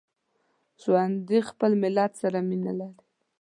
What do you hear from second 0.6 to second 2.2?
ژوندي خپل ملت